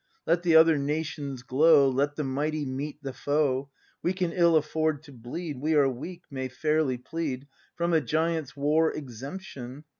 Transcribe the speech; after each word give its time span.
Let 0.25 0.41
the 0.41 0.55
other 0.55 0.79
nations 0.79 1.43
glow. 1.43 1.87
Let 1.87 2.15
the 2.15 2.23
mighty 2.23 2.65
meet 2.65 3.03
the 3.03 3.13
foe. 3.13 3.69
We 4.01 4.13
can 4.13 4.31
ill 4.31 4.55
afford 4.55 5.03
to 5.03 5.11
bleed,— 5.11 5.61
We 5.61 5.75
are 5.75 5.87
weak, 5.87 6.23
may 6.31 6.47
fairly 6.47 6.97
plead 6.97 7.45
From 7.75 7.93
a 7.93 8.01
giants' 8.01 8.57
war 8.57 8.91
exemption. 8.91 9.83